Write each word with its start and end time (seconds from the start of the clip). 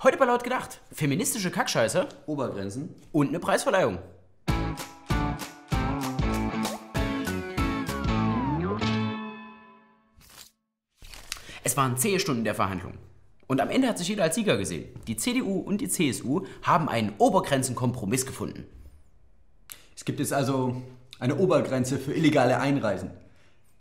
Heute 0.00 0.16
bei 0.16 0.26
Laut 0.26 0.44
gedacht. 0.44 0.80
Feministische 0.92 1.50
Kackscheiße 1.50 2.06
Obergrenzen. 2.26 2.94
und 3.10 3.30
eine 3.30 3.40
Preisverleihung. 3.40 3.98
Es 11.64 11.76
waren 11.76 11.96
zehn 11.96 12.20
Stunden 12.20 12.44
der 12.44 12.54
Verhandlung. 12.54 12.92
Und 13.48 13.60
am 13.60 13.70
Ende 13.70 13.88
hat 13.88 13.98
sich 13.98 14.06
jeder 14.06 14.22
als 14.22 14.36
Sieger 14.36 14.56
gesehen. 14.56 14.88
Die 15.08 15.16
CDU 15.16 15.58
und 15.58 15.80
die 15.80 15.88
CSU 15.88 16.46
haben 16.62 16.88
einen 16.88 17.14
Obergrenzenkompromiss 17.18 18.24
gefunden. 18.24 18.66
Es 19.96 20.04
gibt 20.04 20.20
jetzt 20.20 20.32
also 20.32 20.80
eine 21.18 21.34
Obergrenze 21.38 21.98
für 21.98 22.14
illegale 22.14 22.60
Einreisen. 22.60 23.10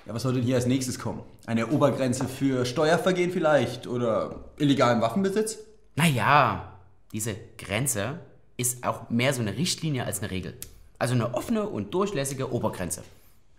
Ja, 0.08 0.16
was 0.16 0.24
soll 0.24 0.34
denn 0.34 0.42
hier 0.42 0.56
als 0.56 0.66
nächstes 0.66 0.98
kommen? 0.98 1.22
Eine 1.46 1.68
Obergrenze 1.68 2.28
für 2.28 2.66
Steuervergehen 2.66 3.30
vielleicht 3.30 3.86
oder 3.86 4.46
illegalen 4.58 5.00
Waffenbesitz? 5.00 5.60
Naja, 5.98 6.74
diese 7.12 7.36
Grenze 7.58 8.20
ist 8.56 8.86
auch 8.86 9.10
mehr 9.10 9.34
so 9.34 9.42
eine 9.42 9.58
Richtlinie 9.58 10.06
als 10.06 10.20
eine 10.20 10.30
Regel. 10.30 10.56
Also 11.00 11.16
eine 11.16 11.34
offene 11.34 11.68
und 11.68 11.92
durchlässige 11.92 12.54
Obergrenze. 12.54 13.04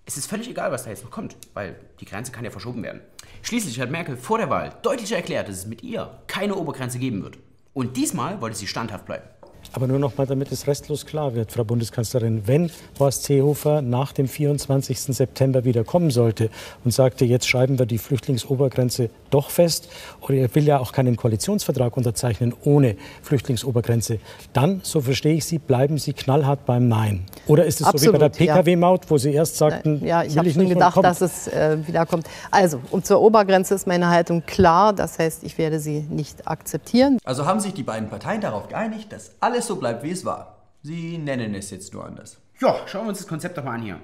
Es 0.06 0.16
ist 0.16 0.26
völlig 0.26 0.48
egal, 0.48 0.70
was 0.70 0.84
da 0.84 0.90
jetzt 0.90 1.02
noch 1.02 1.10
kommt, 1.10 1.36
weil 1.54 1.80
die 1.98 2.04
Grenze 2.04 2.30
kann 2.30 2.44
ja 2.44 2.52
verschoben 2.52 2.84
werden. 2.84 3.00
Schließlich 3.42 3.80
hat 3.80 3.90
Merkel 3.90 4.16
vor 4.16 4.38
der 4.38 4.50
Wahl 4.50 4.72
deutlich 4.82 5.10
erklärt, 5.10 5.48
dass 5.48 5.56
es 5.56 5.66
mit 5.66 5.82
ihr 5.82 6.16
keine 6.28 6.54
Obergrenze 6.54 7.00
geben 7.00 7.24
wird. 7.24 7.38
Und 7.74 7.96
diesmal 7.96 8.41
wollte 8.41 8.56
sie 8.56 8.68
standhaft 8.68 9.06
bleiben. 9.06 9.28
Aber 9.72 9.86
nur 9.86 9.98
noch 9.98 10.16
mal, 10.16 10.27
damit 10.27 10.50
es 10.52 10.66
restlos 10.66 11.04
klar 11.04 11.34
wird, 11.34 11.52
Frau 11.52 11.64
Bundeskanzlerin, 11.64 12.42
wenn 12.46 12.70
Horst 12.98 13.24
Seehofer 13.24 13.82
nach 13.82 14.12
dem 14.12 14.28
24. 14.28 14.98
September 14.98 15.64
wieder 15.64 15.84
kommen 15.84 16.10
sollte 16.10 16.50
und 16.84 16.92
sagte, 16.92 17.24
jetzt 17.24 17.48
schreiben 17.48 17.78
wir 17.78 17.86
die 17.86 17.98
Flüchtlingsobergrenze 17.98 19.10
doch 19.30 19.50
fest, 19.50 19.88
oder 20.20 20.34
er 20.34 20.54
will 20.54 20.64
ja 20.64 20.78
auch 20.78 20.92
keinen 20.92 21.16
Koalitionsvertrag 21.16 21.96
unterzeichnen 21.96 22.54
ohne 22.64 22.96
Flüchtlingsobergrenze, 23.22 24.18
dann, 24.52 24.80
so 24.82 25.00
verstehe 25.00 25.34
ich 25.34 25.44
Sie, 25.44 25.58
bleiben 25.58 25.98
Sie 25.98 26.12
knallhart 26.12 26.64
beim 26.64 26.89
Nein. 26.89 27.27
Oder 27.48 27.64
ist 27.64 27.80
es 27.80 27.86
so 27.86 27.92
wie 27.94 28.06
bei 28.06 28.18
Absolut, 28.18 28.38
der 28.38 28.46
ja. 28.46 28.54
PKW-Maut, 28.54 29.10
wo 29.10 29.18
Sie 29.18 29.32
erst 29.32 29.56
sagten, 29.56 30.04
Ja, 30.04 30.22
ich 30.22 30.30
will 30.30 30.38
habe 30.38 30.48
ich 30.48 30.54
schon 30.54 30.68
gedacht, 30.68 31.02
dass 31.02 31.20
es 31.22 31.48
äh, 31.48 31.78
wieder 31.86 32.06
kommt. 32.06 32.27
Also, 32.50 32.80
und 32.90 33.06
zur 33.06 33.20
Obergrenze 33.20 33.74
ist 33.74 33.86
meine 33.86 34.08
Haltung 34.08 34.44
klar. 34.46 34.92
Das 34.92 35.18
heißt, 35.18 35.42
ich 35.44 35.56
werde 35.58 35.80
sie 35.80 36.00
nicht 36.02 36.46
akzeptieren. 36.46 37.18
Also 37.24 37.46
haben 37.46 37.60
sich 37.60 37.74
die 37.74 37.82
beiden 37.82 38.08
Parteien 38.10 38.40
darauf 38.40 38.68
geeinigt, 38.68 39.12
dass 39.12 39.32
alles 39.40 39.66
so 39.66 39.77
bleibt, 39.77 40.02
wie 40.02 40.10
es 40.10 40.24
war. 40.24 40.56
Sie 40.82 41.18
nennen 41.18 41.55
es 41.55 41.70
jetzt 41.70 41.92
nur 41.92 42.05
anders. 42.05 42.36
Ja, 42.60 42.77
schauen 42.86 43.05
wir 43.05 43.10
uns 43.10 43.18
das 43.18 43.27
Konzept 43.27 43.56
doch 43.56 43.64
mal 43.64 43.74
an 43.74 43.83
hier. 43.83 43.96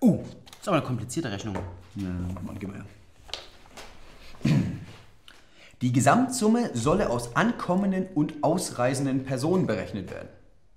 Uh, 0.00 0.20
ist 0.60 0.68
aber 0.68 0.76
eine 0.76 0.86
komplizierte 0.86 1.30
Rechnung. 1.30 1.56
Ja, 1.96 2.08
Mann, 2.42 2.56
gib 2.58 2.68
mal 2.68 2.78
her. 4.42 4.52
Die 5.80 5.92
Gesamtsumme 5.92 6.70
solle 6.74 7.10
aus 7.10 7.36
ankommenden 7.36 8.06
und 8.14 8.42
ausreisenden 8.42 9.24
Personen 9.24 9.66
berechnet 9.66 10.10
werden. 10.10 10.28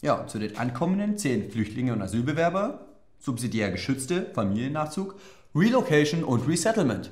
Ja, 0.02 0.28
zu 0.28 0.38
den 0.38 0.58
Ankommenden 0.58 1.18
zählen 1.18 1.50
Flüchtlinge 1.50 1.92
und 1.92 2.02
Asylbewerber, 2.04 2.86
subsidiär 3.20 3.72
Geschützte, 3.72 4.28
Familiennachzug, 4.34 5.16
Relocation 5.56 6.24
und 6.24 6.48
Resettlement. 6.48 7.10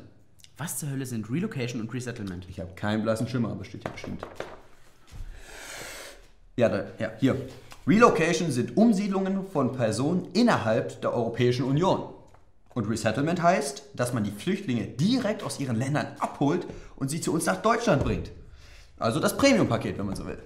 Was 0.57 0.77
zur 0.77 0.91
Hölle 0.91 1.07
sind 1.07 1.29
Relocation 1.31 1.81
und 1.81 1.91
Resettlement? 1.91 2.45
Ich 2.47 2.59
habe 2.59 2.75
keinen 2.75 3.01
blassen 3.01 3.27
Schimmer, 3.27 3.49
aber 3.49 3.65
steht 3.65 3.81
hier 3.81 3.91
bestimmt. 3.91 4.21
Ja, 6.57 6.69
da, 6.69 6.85
ja, 6.99 7.11
hier. 7.19 7.35
Relocation 7.87 8.51
sind 8.51 8.77
Umsiedlungen 8.77 9.47
von 9.51 9.75
Personen 9.75 10.27
innerhalb 10.33 11.01
der 11.01 11.13
Europäischen 11.13 11.65
Union. 11.65 12.13
Und 12.75 12.87
Resettlement 12.87 13.41
heißt, 13.41 13.83
dass 13.95 14.13
man 14.13 14.23
die 14.23 14.31
Flüchtlinge 14.31 14.85
direkt 14.85 15.43
aus 15.43 15.59
ihren 15.59 15.75
Ländern 15.75 16.07
abholt 16.19 16.67
und 16.97 17.09
sie 17.09 17.19
zu 17.19 17.33
uns 17.33 17.45
nach 17.45 17.61
Deutschland 17.61 18.03
bringt. 18.03 18.31
Also 18.97 19.19
das 19.19 19.37
Premium-Paket, 19.37 19.97
wenn 19.97 20.05
man 20.05 20.15
so 20.15 20.25
will. 20.25 20.37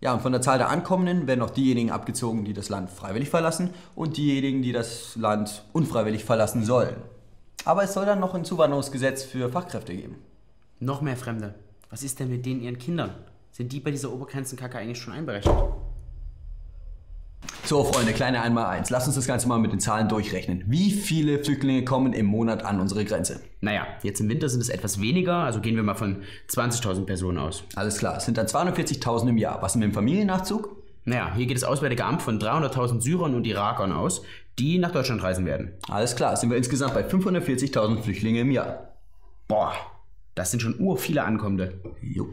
Ja, 0.00 0.14
und 0.14 0.20
von 0.20 0.30
der 0.30 0.40
Zahl 0.40 0.58
der 0.58 0.68
Ankommenden 0.68 1.26
werden 1.26 1.42
auch 1.42 1.50
diejenigen 1.50 1.90
abgezogen, 1.90 2.44
die 2.44 2.52
das 2.52 2.68
Land 2.68 2.88
freiwillig 2.88 3.30
verlassen 3.30 3.70
und 3.96 4.16
diejenigen, 4.16 4.62
die 4.62 4.72
das 4.72 5.16
Land 5.16 5.64
unfreiwillig 5.72 6.24
verlassen 6.24 6.64
sollen. 6.64 6.96
Aber 7.64 7.82
es 7.82 7.94
soll 7.94 8.06
dann 8.06 8.20
noch 8.20 8.34
ein 8.34 8.44
Zuwanderungsgesetz 8.44 9.24
für 9.24 9.50
Fachkräfte 9.50 9.94
geben. 9.94 10.16
Noch 10.78 11.00
mehr 11.00 11.16
Fremde. 11.16 11.54
Was 11.90 12.04
ist 12.04 12.20
denn 12.20 12.30
mit 12.30 12.46
denen 12.46 12.62
ihren 12.62 12.78
Kindern? 12.78 13.10
Sind 13.50 13.72
die 13.72 13.80
bei 13.80 13.90
dieser 13.90 14.12
Obergrenzenkacke 14.12 14.78
eigentlich 14.78 15.00
schon 15.00 15.14
einberechnet? 15.14 15.56
So, 17.68 17.84
Freunde, 17.84 18.14
kleine 18.14 18.40
Einmal-Eins. 18.40 18.88
Lasst 18.88 19.08
uns 19.08 19.16
das 19.16 19.26
Ganze 19.26 19.46
mal 19.46 19.58
mit 19.58 19.72
den 19.72 19.78
Zahlen 19.78 20.08
durchrechnen. 20.08 20.64
Wie 20.68 20.90
viele 20.90 21.44
Flüchtlinge 21.44 21.84
kommen 21.84 22.14
im 22.14 22.24
Monat 22.24 22.64
an 22.64 22.80
unsere 22.80 23.04
Grenze? 23.04 23.42
Naja, 23.60 23.86
jetzt 24.02 24.20
im 24.20 24.30
Winter 24.30 24.48
sind 24.48 24.62
es 24.62 24.70
etwas 24.70 25.02
weniger, 25.02 25.34
also 25.34 25.60
gehen 25.60 25.76
wir 25.76 25.82
mal 25.82 25.94
von 25.94 26.22
20.000 26.50 27.04
Personen 27.04 27.36
aus. 27.36 27.64
Alles 27.74 27.98
klar, 27.98 28.16
es 28.16 28.24
sind 28.24 28.38
dann 28.38 28.46
240.000 28.46 29.28
im 29.28 29.36
Jahr. 29.36 29.60
Was 29.60 29.74
mit 29.74 29.84
dem 29.84 29.92
Familiennachzug? 29.92 30.82
Naja, 31.04 31.34
hier 31.36 31.44
geht 31.44 31.58
das 31.58 31.64
Auswärtige 31.64 32.06
Amt 32.06 32.22
von 32.22 32.40
300.000 32.40 33.02
Syrern 33.02 33.34
und 33.34 33.46
Irakern 33.46 33.92
aus, 33.92 34.22
die 34.58 34.78
nach 34.78 34.92
Deutschland 34.92 35.22
reisen 35.22 35.44
werden. 35.44 35.72
Alles 35.90 36.16
klar, 36.16 36.36
sind 36.38 36.48
wir 36.48 36.56
insgesamt 36.56 36.94
bei 36.94 37.06
540.000 37.06 38.00
Flüchtlinge 38.00 38.40
im 38.40 38.50
Jahr. 38.50 38.94
Boah, 39.46 39.74
das 40.34 40.52
sind 40.52 40.60
schon 40.60 40.80
ur 40.80 40.96
viele 40.96 41.22
Ankommende. 41.22 41.82
Jo. 42.00 42.30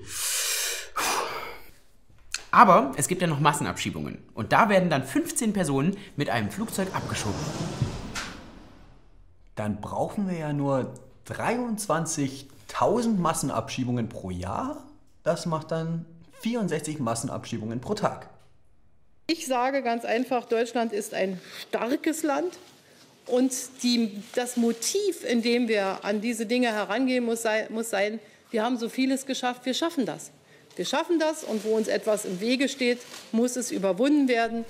Aber 2.56 2.94
es 2.96 3.10
gibt 3.10 3.22
ja 3.22 3.28
noch 3.28 3.42
Massenabschiebungen. 3.42 4.18
Und 4.34 4.54
da 4.54 4.70
werden 4.70 4.90
dann 4.90 5.04
15 5.04 5.52
Personen 5.52 5.98
mit 6.16 6.30
einem 6.30 6.50
Flugzeug 6.50 6.88
abgeschoben. 6.96 7.36
Dann 9.58 9.82
brauchen 9.82 10.30
wir 10.30 10.38
ja 10.38 10.54
nur 10.54 10.94
23.000 11.28 13.18
Massenabschiebungen 13.18 14.08
pro 14.08 14.30
Jahr. 14.30 14.86
Das 15.24 15.46
macht 15.46 15.72
dann 15.72 16.06
64 16.40 17.00
Massenabschiebungen 17.00 17.82
pro 17.82 17.94
Tag. 17.94 18.30
Ich 19.28 19.48
sage 19.48 19.84
ganz 19.84 20.06
einfach, 20.06 20.46
Deutschland 20.46 20.94
ist 20.94 21.14
ein 21.14 21.42
starkes 21.68 22.24
Land. 22.24 22.58
Und 23.26 23.52
die, 23.84 24.24
das 24.34 24.56
Motiv, 24.56 25.26
in 25.26 25.42
dem 25.42 25.68
wir 25.68 26.06
an 26.06 26.22
diese 26.22 26.46
Dinge 26.46 26.72
herangehen, 26.72 27.26
muss, 27.26 27.42
sei, 27.42 27.68
muss 27.70 27.90
sein, 27.90 28.22
wir 28.50 28.64
haben 28.64 28.78
so 28.78 28.88
vieles 28.88 29.26
geschafft, 29.26 29.66
wir 29.66 29.74
schaffen 29.74 30.06
das. 30.06 30.32
Wir 30.76 30.86
schaffen 30.86 31.20
das 31.20 31.44
und 31.44 31.64
wo 31.64 31.70
uns 31.76 31.88
etwas 31.88 32.26
im 32.26 32.42
Wege 32.42 32.68
steht, 32.68 33.00
muss 33.32 33.56
es 33.56 33.72
überwunden 33.72 34.28
werden. 34.28 34.66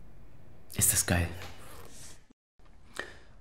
Ist 0.76 0.94
das 0.94 1.06
geil. 1.06 1.28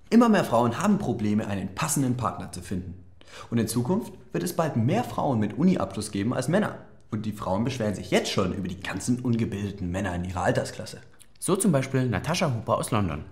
Immer 0.08 0.28
mehr 0.28 0.44
Frauen 0.44 0.80
haben 0.80 0.98
Probleme, 0.98 1.46
einen 1.46 1.74
passenden 1.74 2.16
Partner 2.16 2.52
zu 2.52 2.62
finden. 2.62 3.04
Und 3.50 3.58
in 3.58 3.68
Zukunft 3.68 4.12
wird 4.32 4.44
es 4.44 4.54
bald 4.54 4.76
mehr 4.76 5.04
Frauen 5.04 5.40
mit 5.40 5.58
Uni-Abschluss 5.58 6.10
geben 6.10 6.32
als 6.32 6.48
Männer. 6.48 6.78
Und 7.10 7.26
die 7.26 7.32
Frauen 7.32 7.64
beschweren 7.64 7.94
sich 7.94 8.10
jetzt 8.10 8.30
schon 8.30 8.54
über 8.54 8.68
die 8.68 8.80
ganzen 8.80 9.20
ungebildeten 9.20 9.90
Männer 9.90 10.14
in 10.14 10.24
ihrer 10.24 10.42
Altersklasse. 10.44 11.00
So 11.38 11.56
zum 11.56 11.72
Beispiel 11.72 12.06
Natascha 12.06 12.54
Hooper 12.54 12.78
aus 12.78 12.90
London. 12.90 13.24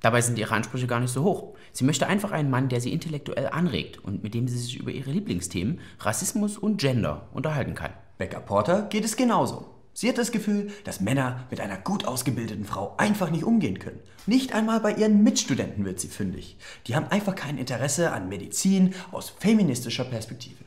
Dabei 0.00 0.22
sind 0.22 0.38
ihre 0.38 0.54
Ansprüche 0.54 0.86
gar 0.86 1.00
nicht 1.00 1.12
so 1.12 1.24
hoch. 1.24 1.56
Sie 1.72 1.84
möchte 1.84 2.06
einfach 2.06 2.30
einen 2.30 2.48
Mann, 2.48 2.70
der 2.70 2.80
sie 2.80 2.92
intellektuell 2.92 3.48
anregt 3.48 3.98
und 3.98 4.22
mit 4.22 4.32
dem 4.32 4.48
sie 4.48 4.56
sich 4.56 4.78
über 4.78 4.90
ihre 4.90 5.10
Lieblingsthemen 5.10 5.80
Rassismus 5.98 6.56
und 6.56 6.80
Gender 6.80 7.28
unterhalten 7.34 7.74
kann. 7.74 7.92
Becca 8.20 8.38
Porter 8.38 8.82
geht 8.82 9.06
es 9.06 9.16
genauso. 9.16 9.64
Sie 9.94 10.06
hat 10.06 10.18
das 10.18 10.30
Gefühl, 10.30 10.70
dass 10.84 11.00
Männer 11.00 11.46
mit 11.50 11.58
einer 11.58 11.78
gut 11.78 12.04
ausgebildeten 12.04 12.66
Frau 12.66 12.94
einfach 12.98 13.30
nicht 13.30 13.44
umgehen 13.44 13.78
können. 13.78 13.98
Nicht 14.26 14.52
einmal 14.52 14.80
bei 14.80 14.92
ihren 14.92 15.24
Mitstudenten 15.24 15.86
wird 15.86 16.00
sie 16.00 16.08
fündig. 16.08 16.58
Die 16.86 16.94
haben 16.94 17.06
einfach 17.06 17.34
kein 17.34 17.56
Interesse 17.56 18.12
an 18.12 18.28
Medizin 18.28 18.94
aus 19.10 19.30
feministischer 19.30 20.04
Perspektive. 20.04 20.62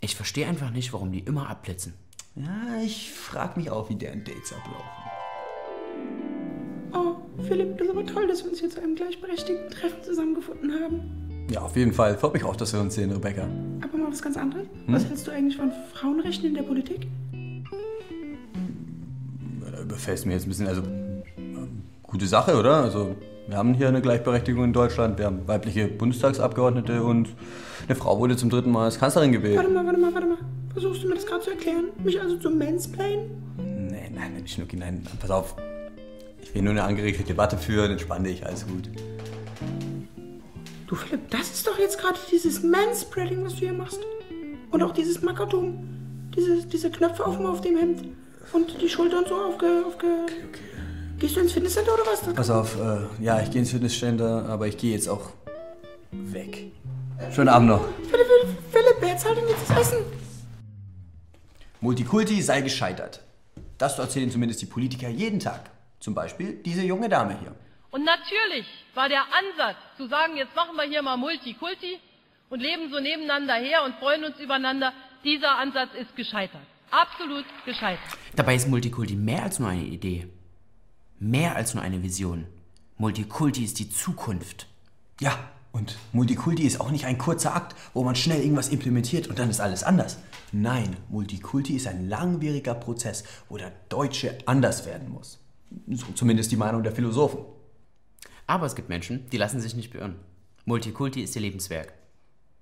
Ich 0.00 0.14
verstehe 0.14 0.46
einfach 0.46 0.70
nicht, 0.70 0.92
warum 0.92 1.10
die 1.10 1.18
immer 1.18 1.50
abblitzen. 1.50 1.94
Ja, 2.36 2.80
ich 2.84 3.12
frage 3.12 3.58
mich 3.58 3.68
auch, 3.68 3.90
wie 3.90 3.96
deren 3.96 4.22
Dates 4.22 4.52
ablaufen. 4.52 4.88
Oh, 6.94 7.42
Philipp, 7.42 7.78
das 7.78 7.88
ist 7.88 7.92
aber 7.92 8.06
toll, 8.06 8.28
dass 8.28 8.44
wir 8.44 8.50
uns 8.50 8.60
hier 8.60 8.70
zu 8.70 8.80
einem 8.80 8.94
gleichberechtigten 8.94 9.70
Treffen 9.70 10.04
zusammengefunden 10.04 10.72
haben. 10.80 11.21
Ja, 11.50 11.60
auf 11.60 11.76
jeden 11.76 11.92
Fall. 11.92 12.16
Freut 12.16 12.34
mich 12.34 12.44
auch, 12.44 12.56
dass 12.56 12.72
wir 12.72 12.80
uns 12.80 12.94
sehen, 12.94 13.10
Rebecca. 13.10 13.42
Aber 13.82 13.98
mal 13.98 14.10
was 14.10 14.22
ganz 14.22 14.36
anderes. 14.36 14.66
Was 14.86 15.04
hältst 15.04 15.26
du 15.26 15.30
eigentlich 15.30 15.56
von 15.56 15.70
Frauenrechten 15.92 16.48
in 16.48 16.54
der 16.54 16.62
Politik? 16.62 17.06
Da 19.72 19.82
überfällst 19.82 20.26
mir 20.26 20.32
jetzt 20.34 20.46
ein 20.46 20.48
bisschen, 20.48 20.66
also 20.66 20.82
ähm, 20.82 21.82
gute 22.02 22.26
Sache, 22.26 22.56
oder? 22.56 22.76
Also 22.82 23.16
wir 23.48 23.56
haben 23.56 23.74
hier 23.74 23.88
eine 23.88 24.00
Gleichberechtigung 24.00 24.64
in 24.64 24.72
Deutschland, 24.72 25.18
wir 25.18 25.26
haben 25.26 25.46
weibliche 25.46 25.88
Bundestagsabgeordnete 25.88 27.02
und 27.02 27.28
eine 27.88 27.96
Frau 27.96 28.18
wurde 28.18 28.36
zum 28.36 28.50
dritten 28.50 28.70
Mal 28.70 28.84
als 28.84 28.98
Kanzlerin 28.98 29.32
gewählt. 29.32 29.56
Warte 29.56 29.70
mal, 29.70 29.84
warte 29.84 29.98
mal, 29.98 30.14
warte 30.14 30.26
mal. 30.26 30.38
Versuchst 30.72 31.02
du 31.02 31.08
mir 31.08 31.16
das 31.16 31.26
gerade 31.26 31.42
zu 31.42 31.50
erklären? 31.50 31.86
Mich 32.02 32.20
also 32.20 32.36
zu 32.36 32.50
mansplainen? 32.50 33.30
Nee, 33.58 34.10
nein, 34.14 34.34
nicht 34.34 34.50
Schnucki, 34.50 34.76
nein. 34.76 35.02
Pass 35.20 35.30
auf. 35.30 35.56
Ich 36.40 36.54
will 36.54 36.62
nur 36.62 36.72
eine 36.72 36.84
angeregte 36.84 37.24
Debatte 37.24 37.58
führen, 37.58 37.90
entspann 37.90 38.24
dich, 38.24 38.46
alles 38.46 38.66
gut. 38.66 38.88
Du 40.92 40.96
Philipp, 40.96 41.30
das 41.30 41.50
ist 41.50 41.66
doch 41.66 41.78
jetzt 41.78 41.98
gerade 41.98 42.18
dieses 42.30 42.62
Manspreading, 42.62 43.42
was 43.42 43.54
du 43.54 43.60
hier 43.60 43.72
machst. 43.72 43.98
Und 44.70 44.82
auch 44.82 44.92
dieses 44.92 45.22
Makatum. 45.22 45.88
Diese, 46.36 46.66
diese 46.66 46.90
Knöpfe 46.90 47.24
auf, 47.24 47.38
dem- 47.38 47.46
auf 47.46 47.62
dem 47.62 47.78
Hemd. 47.78 48.04
Und 48.52 48.78
die 48.78 48.90
Schultern 48.90 49.24
so 49.26 49.34
aufge... 49.36 49.84
aufge 49.86 50.06
Gehst 51.18 51.36
du 51.36 51.40
ins 51.40 51.52
Fitnesscenter 51.52 51.94
oder 51.94 52.02
was? 52.04 52.20
Pass 52.34 52.50
auf, 52.50 52.76
äh, 52.78 53.24
ja, 53.24 53.40
ich 53.40 53.50
gehe 53.50 53.60
ins 53.62 53.70
Fitnesscenter, 53.70 54.44
aber 54.50 54.66
ich 54.66 54.76
gehe 54.76 54.92
jetzt 54.92 55.08
auch 55.08 55.30
weg. 56.10 56.70
Schönen 57.34 57.48
Abend 57.48 57.68
noch. 57.70 57.86
Philipp, 58.10 58.26
Philipp, 58.26 58.58
Philipp, 58.70 58.96
wer 59.00 59.16
zahlt 59.16 59.38
denn 59.38 59.48
jetzt 59.48 59.70
das 59.70 59.80
Essen? 59.80 59.98
Multikulti 61.80 62.42
sei 62.42 62.60
gescheitert. 62.60 63.22
Das 63.78 63.98
erzählen 63.98 64.30
zumindest 64.30 64.60
die 64.60 64.66
Politiker 64.66 65.08
jeden 65.08 65.40
Tag. 65.40 65.70
Zum 66.00 66.14
Beispiel 66.14 66.60
diese 66.66 66.82
junge 66.82 67.08
Dame 67.08 67.38
hier. 67.40 67.54
Und 67.92 68.04
natürlich 68.04 68.66
war 68.94 69.10
der 69.10 69.20
Ansatz 69.20 69.76
zu 69.98 70.08
sagen, 70.08 70.34
jetzt 70.36 70.56
machen 70.56 70.74
wir 70.76 70.84
hier 70.84 71.02
mal 71.02 71.18
Multikulti 71.18 72.00
und 72.48 72.60
leben 72.60 72.90
so 72.90 72.98
nebeneinander 72.98 73.54
her 73.54 73.84
und 73.84 73.94
freuen 73.96 74.24
uns 74.24 74.40
übereinander, 74.40 74.94
dieser 75.24 75.58
Ansatz 75.58 75.90
ist 76.00 76.16
gescheitert. 76.16 76.62
Absolut 76.90 77.44
gescheitert. 77.66 78.18
Dabei 78.34 78.54
ist 78.54 78.66
Multikulti 78.66 79.14
mehr 79.14 79.42
als 79.42 79.58
nur 79.58 79.68
eine 79.68 79.84
Idee. 79.84 80.26
Mehr 81.18 81.54
als 81.54 81.74
nur 81.74 81.82
eine 81.82 82.02
Vision. 82.02 82.46
Multikulti 82.96 83.62
ist 83.62 83.78
die 83.78 83.90
Zukunft. 83.90 84.66
Ja, 85.20 85.38
und 85.72 85.98
Multikulti 86.12 86.62
ist 86.62 86.80
auch 86.80 86.90
nicht 86.90 87.04
ein 87.04 87.18
kurzer 87.18 87.54
Akt, 87.54 87.76
wo 87.92 88.04
man 88.04 88.16
schnell 88.16 88.40
irgendwas 88.40 88.70
implementiert 88.70 89.28
und 89.28 89.38
dann 89.38 89.50
ist 89.50 89.60
alles 89.60 89.84
anders. 89.84 90.18
Nein, 90.50 90.96
Multikulti 91.10 91.76
ist 91.76 91.86
ein 91.86 92.08
langwieriger 92.08 92.74
Prozess, 92.74 93.24
wo 93.50 93.58
der 93.58 93.72
Deutsche 93.90 94.38
anders 94.46 94.86
werden 94.86 95.10
muss. 95.10 95.38
So 95.88 96.06
zumindest 96.14 96.52
die 96.52 96.56
Meinung 96.56 96.82
der 96.82 96.92
Philosophen. 96.92 97.44
Aber 98.46 98.66
es 98.66 98.74
gibt 98.74 98.88
Menschen, 98.88 99.28
die 99.30 99.38
lassen 99.38 99.60
sich 99.60 99.74
nicht 99.74 99.92
beirren. 99.92 100.16
Multikulti 100.64 101.22
ist 101.22 101.34
ihr 101.36 101.42
Lebenswerk. 101.42 101.92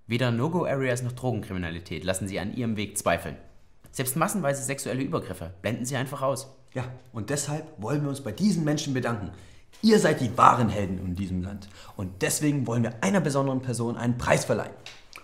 Weder 0.07 0.31
No-Go-Areas 0.31 1.03
noch 1.03 1.13
Drogenkriminalität 1.13 2.03
lassen 2.05 2.27
sie 2.27 2.41
an 2.41 2.55
ihrem 2.55 2.77
Weg 2.77 2.99
zweifeln. 2.99 3.37
Selbst 3.93 4.17
massenweise 4.17 4.63
sexuelle 4.63 5.03
Übergriffe 5.03 5.53
blenden 5.63 5.85
sie 5.85 5.97
einfach 5.97 6.23
aus. 6.23 6.49
Ja, 6.75 6.85
und 7.13 7.31
deshalb 7.31 7.67
wollen 7.79 8.03
wir 8.03 8.09
uns 8.09 8.21
bei 8.21 8.33
diesen 8.33 8.65
Menschen 8.65 8.95
bedanken. 8.95 9.33
Ihr 9.83 9.99
seid 9.99 10.21
die 10.21 10.37
wahren 10.37 10.69
Helden 10.69 10.99
in 10.99 11.15
diesem 11.15 11.43
Land. 11.43 11.69
Und 11.97 12.23
deswegen 12.23 12.67
wollen 12.67 12.83
wir 12.83 12.95
einer 13.03 13.21
besonderen 13.21 13.63
Person 13.63 13.97
einen 13.97 14.19
Preis 14.19 14.45
verleihen. 14.45 14.75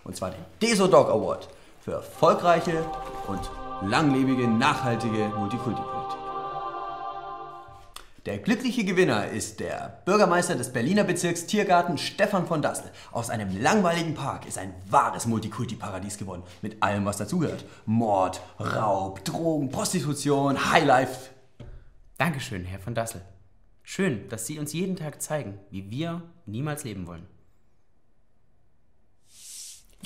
Und 0.05 0.17
zwar 0.17 0.31
den 0.31 0.45
Deso 0.63 0.87
Dog 0.87 1.09
Award 1.09 1.49
für 1.81 1.93
erfolgreiche 1.93 2.85
und 3.27 3.91
langlebige, 3.91 4.49
nachhaltige 4.49 5.31
Multikulti-Politik. 5.37 6.16
Der 8.27 8.39
glückliche 8.39 8.83
Gewinner 8.83 9.29
ist 9.29 9.61
der 9.61 10.03
Bürgermeister 10.05 10.57
des 10.57 10.73
Berliner 10.73 11.05
Bezirks 11.05 11.47
Tiergarten 11.47 11.97
Stefan 11.97 12.49
von 12.49 12.61
Dassel. 12.61 12.91
Aus 13.13 13.31
einem 13.31 13.63
langweiligen 13.63 14.15
Park 14.15 14.49
ist 14.49 14.59
ein 14.59 14.75
wahres 14.91 15.27
Multikulti-Paradies 15.27 16.19
geworden. 16.19 16.43
Mit 16.61 16.83
allem, 16.83 17.05
was 17.05 17.19
dazugehört. 17.19 17.65
Mord, 17.85 18.41
Raub, 18.59 19.25
Drogen, 19.25 19.71
Prostitution, 19.71 20.73
Highlife. 20.73 21.31
Dankeschön, 22.19 22.65
Herr 22.65 22.81
von 22.81 22.97
Dassel. 22.97 23.21
Schön, 23.85 24.29
dass 24.29 24.45
Sie 24.45 24.59
uns 24.59 24.73
jeden 24.73 24.97
Tag 24.97 25.23
zeigen, 25.23 25.61
wie 25.71 25.89
wir 25.93 26.23
niemals 26.47 26.83
leben 26.83 27.07
wollen. 27.07 27.29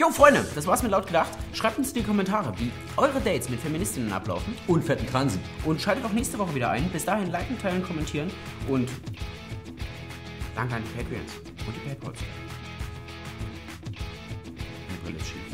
Jo, 0.00 0.08
Freunde, 0.08 0.46
das 0.54 0.66
war's 0.66 0.82
mit 0.82 0.92
laut 0.92 1.06
gedacht. 1.06 1.28
Schreibt 1.52 1.76
uns 1.76 1.88
in 1.88 1.96
die 1.96 2.02
Kommentare, 2.02 2.54
wie 2.56 2.72
eure 2.96 3.20
Dates 3.20 3.50
mit 3.50 3.60
Feministinnen 3.60 4.10
ablaufen. 4.10 4.56
Und 4.66 4.82
fetten 4.82 5.06
Transen. 5.06 5.42
Und 5.66 5.78
schaltet 5.78 6.06
auch 6.06 6.12
nächste 6.12 6.38
Woche 6.38 6.54
wieder 6.54 6.70
ein. 6.70 6.88
Bis 6.88 7.04
dahin 7.04 7.30
liken, 7.30 7.58
teilen, 7.58 7.82
kommentieren 7.82 8.30
und 8.66 8.88
danke 10.54 10.76
an 10.76 10.82
die 10.82 11.02
Patreons 11.02 11.32
und 11.66 11.76
die 11.76 11.80
Paypals. 11.86 12.18
Die 14.88 15.04
Brille 15.04 15.18
ist 15.18 15.26
schief. 15.26 15.49